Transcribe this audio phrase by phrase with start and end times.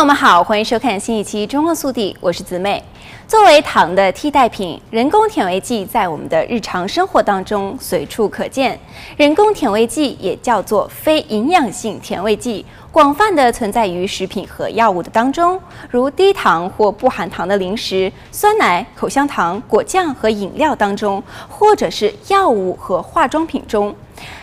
[0.00, 2.82] 朋友们好，欢迎收看新一期《中澳速递》，我是子美。
[3.28, 8.80] 作为糖的替代品，人工甜味剂在我们的日常生活当中随处可见。
[9.18, 15.60] 人工甜味剂也叫做非营养性甜味剂，广泛的存在于食品和药物的当中，
[15.90, 23.94] 如低糖或不含糖的零食、酸奶、口香糖、果酱和饮料当中，或者是药物和化妆品中。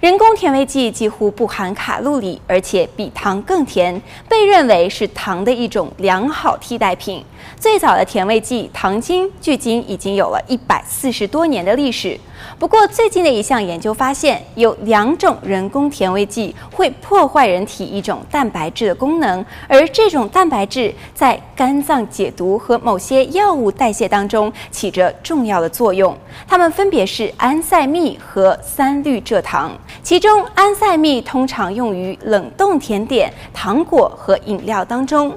[0.00, 7.24] 人工甜味剂几乎不含卡路里，而且比糖更甜，被认为是糖的一种良好替代品。
[7.56, 12.16] 最早的甜味剂糖精，距今已经有了一百四十多年的历史。
[12.60, 26.16] 不过，最近的一项研究发现，有两种人工甜味剂会破坏人体一种蛋白质的功能，而这种蛋白质在肝脏解毒和某些药物代谢当中起着重要的作用。
[26.46, 29.76] 它们分别是安赛蜜和三氯蔗糖。
[30.02, 35.36] 其中，安赛蜜通常用于冷冻甜点、糖果和饮料当中。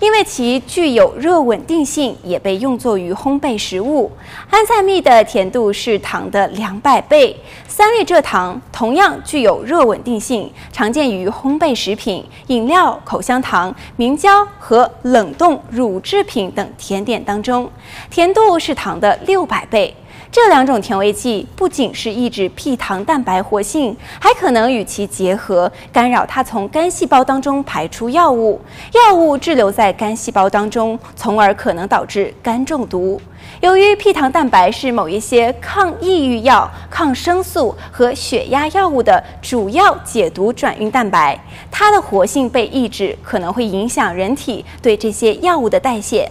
[0.00, 4.10] 因为其具有热稳定性，也被用作于烘焙食物。
[4.50, 7.34] 安赛蜜的甜度是糖的两百倍。
[7.68, 17.70] 三氯蔗糖同样具有热稳定性，常见于烘焙食品、饮料、口香糖、明胶和冷冻乳制品等甜点当中，
[18.10, 19.94] 甜度是糖的六百倍。
[20.32, 28.58] 这两种甜味剂不仅是抑制 P 糖蛋白活性，还可能与其结合，干扰它从肝细胞当中排出药物，
[28.94, 33.20] 药物滞留在肝细胞当中，从而可能导致肝中毒。
[33.60, 41.38] 由于哔糖蛋白是某一些抗抑郁药、抗生素和血压药物的主要解毒转运蛋白，
[41.70, 46.26] 它的活性被抑制，可能会影响人体对这些药物的代谢。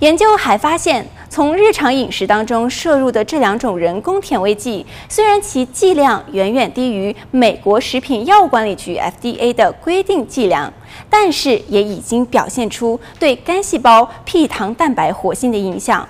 [0.00, 1.06] 研究还发现，
[1.38, 10.72] 从日常饮食当中摄入的这两种人工甜味剂，虽然其剂量远远低于美国食品药物管理局 FDA 的规定剂量，
[11.08, 16.04] 但是也已经表现出对肝细胞 P 糖蛋白活性的影响。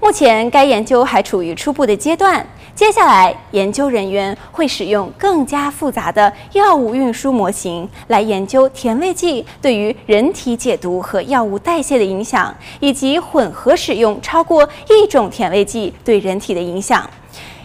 [0.00, 2.44] 目前，该研究还处于初步的阶段。
[2.74, 17.08] 接下来，研究人员会使用更加复杂的药物运输模型来研究甜味剂对于人体解毒和药物代谢的影响，以及混合使用超过一种甜味剂对人体的影响。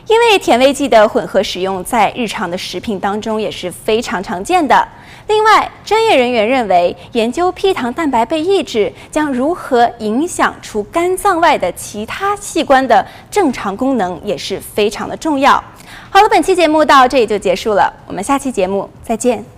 [0.07, 4.88] 因为甜味剂的混合使用在日常的食品当中也是非常常见的。
[5.27, 15.61] 另外，专业人员认为，研究 P 糖蛋白被抑制将如何影响除肝脏外的其他器官的正常功能也是非常的重要。
[16.09, 19.56] 好了，本期节目到这里就结束了，我们下期节目再见。